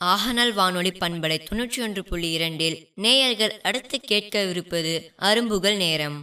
[0.00, 6.18] ஆகநல் வானொலி பண்பலை தொன்னூற்றி ஒன்று புள்ளி இரண்டில் நேயர்கள் அடுத்து கேட்கவிருப்பது அரும்புகள் நேரம்.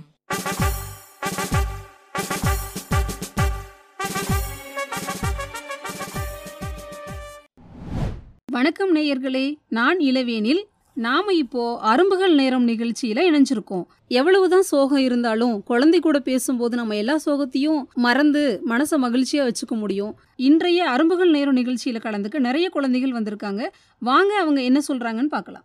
[8.45, 10.61] வணக்கம் நேயர்களே நான் இளவேனில்
[10.95, 13.85] நாம இப்போ அரும்புகள் நேரம் நிகழ்ச்சியில இணைஞ்சிருக்கோம்.
[14.07, 20.19] எவ்வளவுதான் சோகம் இருந்தாலும் குழந்தை கூட பேசும்போது நம்ம எல்லா சோகத்தையும் மறந்து மனசை மகிழ்ச்சியா வச்சுக்க முடியும்.
[20.35, 23.67] இன்றைய அரும்புகள் நேரம் நிகழ்ச்சியில கலந்துக்க நிறைய குழந்தைகள் வந்திருக்காங்க.
[23.99, 25.63] வாங்க அவங்க என்ன சொல்றாங்கன்னு பார்க்கலாம்.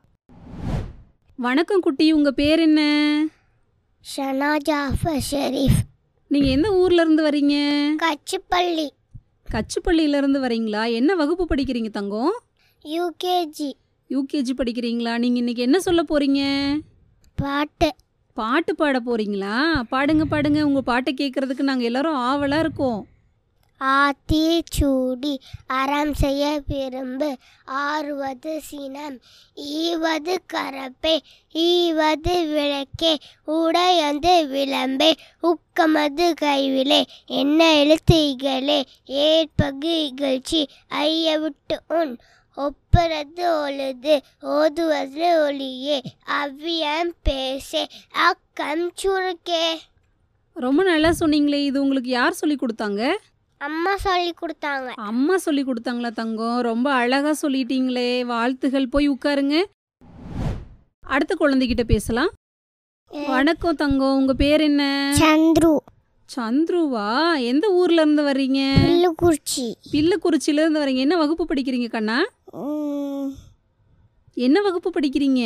[1.36, 2.80] வணக்கம் குட்டி உங்க பேர் என்ன?
[4.16, 5.82] ஷனா ஜாஃபர் ஷெரீஃப்.
[6.28, 7.56] நீங்க எந்த ஊர்ல இருந்து வரீங்க?
[8.02, 8.88] கச்சிப்பள்ளி.
[9.50, 10.92] கச்சுப்பள்ளியில இருந்து வரீங்களா?
[10.92, 12.40] என்ன வகுப்பு படிக்கிறீங்க தங்கம்?
[12.84, 13.72] யூகேஜி.
[14.10, 15.18] யூகேஜி படிக்கிறீங்களா?
[15.18, 16.40] நீங்க இன்னைக்கு என்ன சொல்ல போறீங்க?
[17.36, 17.94] பாட்டு.
[18.34, 19.82] பாட்டு பாட போறீங்களா?
[19.90, 20.62] பாடுங்க பாடுங்க.
[20.62, 23.06] உங்க பாட்டை கேட்கறதுக்கு நாங்க எல்லாரும் ஆவலா இருக்கோம்.
[23.80, 27.36] ஆத்தி சூடி அறம் செய்ய விரும்பு.
[27.64, 29.20] ஆறுவது சினம்
[29.54, 31.18] ஈவது கரப்பே.
[31.52, 35.12] ஈவது விளக்கே உடையந்து விளம்பே.
[35.42, 38.82] உக்கமது கைவிலே என்ன எழுத்துகளே?
[39.04, 42.18] ஏற்பகு இகழ்ச்சி ஐய விட்டு உன்
[42.58, 44.14] ஒப்புறது ஒழுது
[44.54, 45.98] ஓதுவது ஒளியே
[46.38, 47.82] அவ்வியம் பேசே
[48.24, 49.64] அக்கம் சுருக்கே
[50.56, 53.02] ரொம்ப நல்லா சொன்னீங்களே இது உங்களுக்கு யார் சொல்லி கொடுத்தாங்க
[53.60, 59.56] அம்மா சொல்லி கொடுத்தாங்க அம்மா சொல்லி கொடுத்தாங்களா தங்கம் ரொம்ப அழகா சொல்லிட்டீங்களே வாழ்த்துகள் போய் உட்காருங்க
[61.04, 62.32] அடுத்த குழந்தைகிட்ட பேசலாம்
[63.28, 64.82] வணக்கம் தங்கம் உங்க பேர் என்ன
[65.20, 65.72] சந்துரு
[66.28, 67.06] சந்துருவா
[67.50, 68.60] எந்த ஊர்ல இருந்து வர்றீங்க?
[68.84, 69.64] பில்லுக்குறிச்சி.
[69.92, 72.18] பில்லுக்குறிச்சியில இருந்து வரீங்க என்ன வகுப்பு படிக்கிறீங்க கண்ணா?
[74.36, 75.42] என்ன வகுப்பு படிக்கிறீங்க?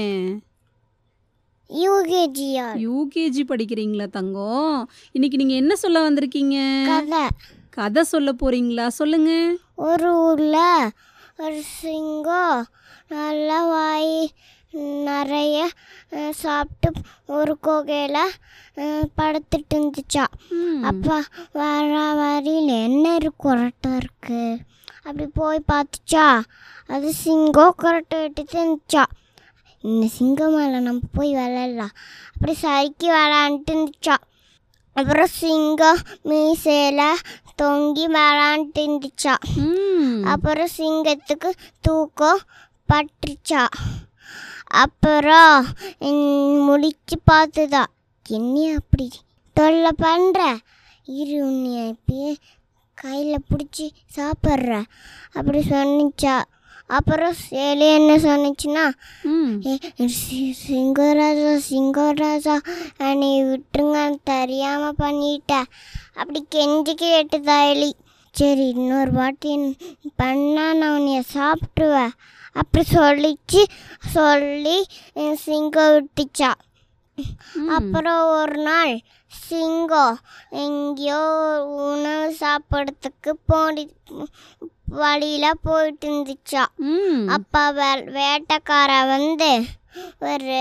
[1.70, 4.74] யூகேஜிஆர் யூகேஜி படிக்கிறீங்களா தங்கம்?
[5.12, 6.56] இன்னைக்கு நீங்க என்ன சொல்ல வந்திருக்கீங்க?
[6.86, 7.22] கதை.
[7.70, 8.86] கதை சொல்ல போறீங்களா?
[9.00, 9.30] சொல்லுங்க.
[9.88, 10.58] ஒரு ஊர்ல
[11.38, 12.58] ஒரு சிங்கம்
[13.08, 14.11] நல்ல வாய்
[16.44, 16.90] சாப்பிட்டு
[17.36, 18.18] ஒரு குகையில
[19.16, 20.24] படுத்துட்டு இருந்துச்சா.
[20.90, 21.18] அப்பா
[21.52, 24.42] வர வரியில் என்ன இருக்கு கொரட்டை இருக்கு.
[24.96, 26.26] அப்படி போய் பார்த்துச்சா.
[26.94, 29.04] அது சிங்கம் கொரட்டை விட்டுட்டு இருந்துச்சா.
[29.90, 31.94] இந்த சிங்கம் மேலே நம்ம போய் விளையாடலாம்.
[32.34, 34.16] அப்படி சறுக்கி விளையாண்டுட்டு இருந்துச்சா.
[34.98, 36.00] அப்புறம் சிங்கம்
[36.30, 37.14] மீசையில்
[37.62, 39.34] தொங்கி விளையாண்டுட்டு இருந்துச்சா.
[40.32, 41.50] அப்புறம் சிங்கத்துக்கு
[41.80, 42.40] தூக்கம்
[42.92, 43.62] பட்டுச்சா
[44.80, 45.66] அப்புறம்
[46.66, 47.82] முடிச்சு பார்த்துதா
[48.26, 49.06] என்ன அப்படி
[49.56, 50.40] தொல்லை பண்ணுற
[51.18, 52.32] இரு உன்னைய இப்பயே
[52.98, 54.70] கையில் பிடிச்சி சாப்பிட்ற.
[55.36, 56.34] அப்படி சொன்னிச்சா.
[56.96, 58.84] அப்புறம் சேலி என்ன சொன்னிச்சுன்னா
[60.64, 62.56] சிங்கராஜா சிங்கராஜா
[63.20, 64.00] நீ விட்டுருங்க
[64.30, 65.52] தெரியாமல் பண்ணிட்ட.
[66.18, 67.90] அப்படி கெஞ்சி கேட்டுதா எலி.
[68.34, 69.52] சரி இன்னொரு வாட்டி
[70.20, 72.14] பண்ணா நான் உன்னைய சாப்பிட்டுவேன்
[72.56, 73.62] அப்படி சொல்லிச்சு.
[74.16, 74.76] சொல்லி
[75.44, 76.50] சிங்கம் விட்டுச்சா.
[77.76, 78.94] அப்புறம் ஒரு நாள்
[79.46, 80.16] சிங்கம்
[80.64, 81.20] எங்கேயோ
[81.84, 83.84] உணவு சாப்பிட்றதுக்கு போடி
[85.00, 86.64] வழியில் போயிட்டு இருந்துச்சா.
[87.36, 89.50] அப்பா வே வேட்டைக்காரன் வந்து
[90.30, 90.58] ஒரு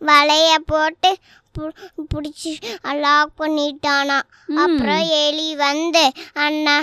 [0.00, 1.10] வலைய போட்டு
[2.12, 2.52] பிடிச்சி
[3.04, 4.18] லாக் பண்ணிட்டானா.
[4.62, 6.04] அப்புறம் எலி வந்து
[6.46, 6.76] அண்ணா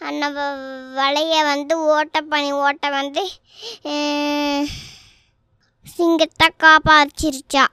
[0.00, 0.54] வ-
[0.96, 3.22] வலைய வந்து ஓட்ட பண்ணி ஓட்ட வந்து
[5.86, 7.64] சிங்கத்தை காப்பாச்சிருச்சா.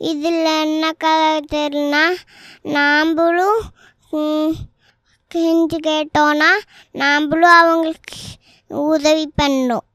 [0.00, 2.04] இதில் என்ன கதை தெரியலனா
[2.68, 3.62] நாம்பளும்
[5.30, 6.50] கெஞ்சு கேட்டோன்னா
[6.94, 8.18] நாம்பளும் அவங்களுக்கு
[8.68, 9.86] உதவி பண்ணணும்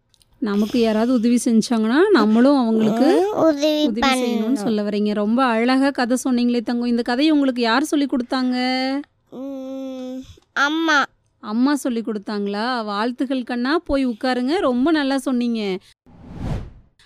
[0.41, 3.89] நமக்கு யாராவது உதவி செஞ்சாங்கன்னா நம்மளும் அவங்களுக்கு உதவி
[4.22, 5.13] செய்யணும்னு சொல்ல வரீங்க.
[5.13, 6.88] ரொம்ப அழகா கதை சொன்னீங்களே தங்கம்.
[6.88, 8.57] இந்த கதையை உங்களுக்கு யார் சொல்லி கொடுத்தாங்க?
[10.53, 11.06] அம்மா.
[11.39, 12.85] அம்மா சொல்லி கொடுத்தாங்களா?
[12.85, 14.57] வாழ்த்துக்கள் கண்ணா போய் உட்காருங்க.
[14.57, 15.78] ரொம்ப நல்லா சொன்னீங்க.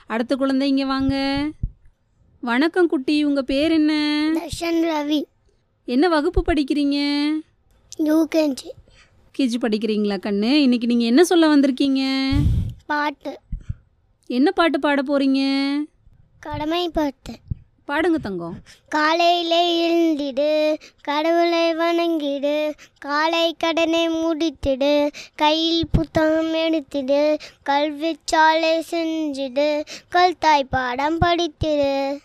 [0.06, 1.16] அடுத்த குழந்தைங்க வாங்க.
[2.42, 3.94] வணக்கம் குட்டி உங்க பேர் என்ன?
[4.34, 5.24] தர்ஷன் ரவி.
[5.86, 7.28] என்ன வகுப்பு படிக்கிறீங்க?
[7.98, 8.70] யூகேஜி
[9.38, 10.52] கேஜி படிக்கிறீங்களா கண்ணு?
[10.52, 12.32] இன்னைக்கு நீங்க என்ன சொல்ல வந்திருக்கீங்க?
[12.86, 13.40] பாட்டு.
[14.28, 15.42] என்ன பாட்டு பாட போறீங்க?
[16.40, 17.40] கடமை பாட்டு
[17.90, 18.56] பாடுங்க தங்கம்.
[18.88, 31.18] காலையிலே எழுந்திடு கடவுளை வணங்கிடு காலை கடனை முடித்திடு கையில் புத்தகம் எடுத்திடு கல்வி சாலை செஞ்சிடு கல்தாய் பாடம்
[31.22, 32.18] படித்திடு.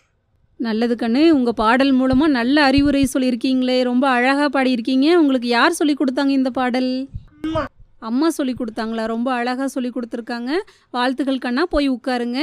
[0.55, 5.13] நல்லது கண்ணு உங்க பாடல் மூலமா நல்ல அறிவுரை சொல்லியிருக்கீங்களே ரொம்ப அழகா பாடியிருக்கீங்க.
[5.15, 7.09] உங்களுக்கு யார் சொல்லி கொடுத்தாங்க இந்த பாடல்?
[7.43, 7.65] அம்மா.
[7.99, 9.05] அம்மா சொல்லி கொடுத்தாங்களா?
[9.05, 10.51] ரொம்ப அழகா சொல்லி கொடுத்துருக்காங்க.
[10.91, 12.39] வாழ்த்துக்கள் கண்ணா போய் உட்காருங்க.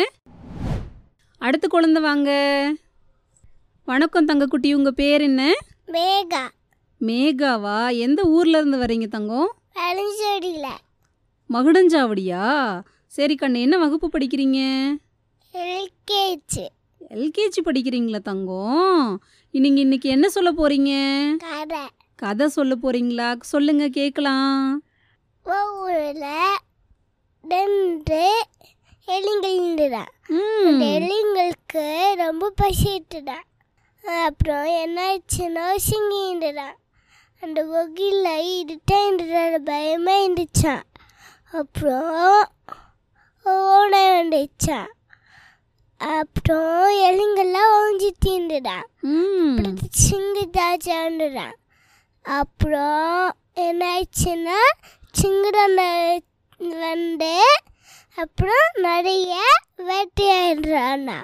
[1.39, 2.31] அடுத்த குழந்தை வாங்க.
[3.89, 5.53] வணக்கம் தங்கக்குட்டி உங்க பேர் என்ன?
[5.87, 6.49] மேகா.
[7.01, 7.97] மேகாவா?
[7.97, 9.53] எந்த ஊர்ல இருந்து வரீங்க தங்கம்?
[9.75, 10.81] அழிஞ்சடியில்
[11.51, 12.45] மகுடஞ்சாவடியா?
[13.07, 14.59] சரி கண்ணு என்ன வகுப்பு படிக்கிறீங்க?
[15.55, 16.67] எல்கேஜி.
[17.09, 19.23] எல்கேஜி படிக்கிறீங்களா தங்கம்?
[19.51, 20.93] நீங்க இன்னைக்கு என்ன சொல்ல போறீங்க?
[21.37, 21.81] கதை.
[22.15, 23.41] கதை சொல்ல போறீங்களா?
[23.41, 24.83] சொல்லுங்க கேட்கலாம்.
[25.47, 26.59] ஊரில்
[27.45, 28.47] ரெண்டு
[29.09, 33.45] எலிங்கள் இருந்துதான் ம், எலிங்களுக்கு ரொம்ப பசிட்டுதான்
[34.05, 36.77] அப்புறம் என்னாச்சுன்னா சிங்கிட்டுதான்
[37.43, 40.85] அந்த வகையில் இருட்டாக பயமாக இருந்துச்சான்
[41.51, 42.49] அப்புறம்
[43.43, 44.89] ஓட வந்துச்சான்
[45.97, 49.79] அப்புறம் எலிங்கெல்லாம் ஓஞ்சி தீண்டுதான் ம்,
[50.09, 51.57] சிங்கிதாச்சாண்டுறான்
[52.23, 54.59] அப்புறம் என்னாச்சுன்னா
[55.23, 55.77] சிங்கடன்
[56.61, 57.35] வந்து
[58.15, 59.35] அப்புறம் நிறைய
[59.79, 61.19] வேட்டையாடுறானா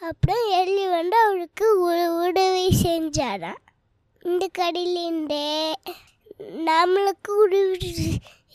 [0.00, 1.66] அப்புறம் எள்ளி வந்து அவளுக்கு
[2.26, 3.60] உதவி செஞ்சாராம்
[4.22, 5.46] இந்த கடையிலேருந்தே
[6.68, 7.92] நம்மளுக்கு உதவி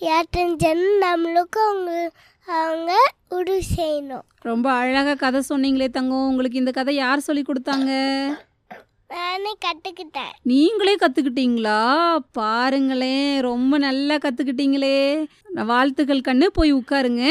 [0.02, 2.12] யாத்தஞ்சன்னு நம்மளுக்கு அவங்க
[2.46, 2.92] அவங்க
[3.30, 4.26] உதவி செய்யணும்.
[4.42, 7.92] ரொம்ப அழகா கதை சொன்னீங்களே தங்கம் உங்களுக்கு இந்த கதை யார் சொல்லி கொடுத்தாங்க?
[9.08, 11.82] நானே கற்றுக்கிட்டேன் நீங்களே கத்துக்கிட்டீங்களா?
[12.32, 15.26] பாருங்களேன் ரொம்ப நல்லா கத்துக்கிட்டீங்களே.
[15.72, 17.24] வாழ்த்துக்கள் கண்ணு போய் உட்காருங்க.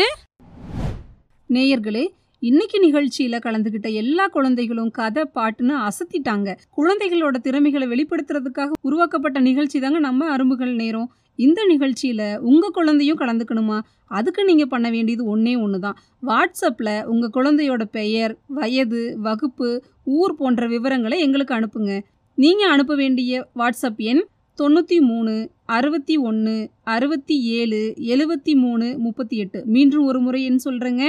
[1.51, 2.07] நேயர்களே
[2.41, 6.49] இன்னைக்கு நிகழ்ச்சியில கலந்துகிட்ட எல்லா குழந்தைகளும் கதை பாட்டுன்னு அசத்திட்டாங்க.
[6.77, 11.09] குழந்தைகளோட திறமைகளை வெளிப்படுத்துறதுக்காக உருவாக்கப்பட்ட நிகழ்ச்சி தாங்க நம்ம அரும்புகள் நேரம்.
[11.37, 13.79] இந்த நிகழ்ச்சியில உங்க குழந்தையும் கலந்துக்கணுமா?
[14.07, 20.67] அதுக்கு நீங்க பண்ண வேண்டியது ஒன்றே ஒன்று தான் வாட்ஸ்அப்ல உங்க குழந்தையோட பெயர் வயது வகுப்பு ஊர் போன்ற
[20.67, 22.01] விவரங்களை எங்களுக்கு அனுப்புங்க.
[22.35, 24.25] நீங்க அனுப்ப வேண்டிய வாட்ஸ்அப் எண்
[24.59, 29.63] தொண்ணூற்றி மூணு அறுபத்தி ஒன்று அறுபத்தி ஏழு எழுபத்தி மூணு முப்பத்தி எட்டு.
[29.67, 31.05] மீண்டும் ஒரு முறை எண் சொல்கிறேங்க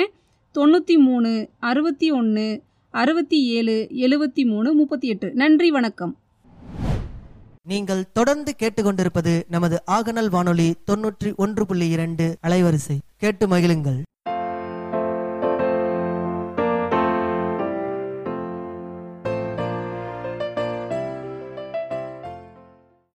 [0.58, 5.32] தொண்ணூற்றி மூணு அறுபத்தி ஒன்று அறுபத்தி ஏழு எழுபத்தி மூணு முப்பத்தி எட்டு.
[5.34, 6.18] நன்றி வணக்கம்.
[7.64, 12.98] நீங்கள் தொடர்ந்து கேட்டுக்கொண்டிருப்பது நமது ஆகநல் வானொலி தொன்னூற்றி ஒன்று புள்ளி இரண்டு அலைவரிசை.
[13.18, 14.02] கேட்டு மகிழுங்கள்.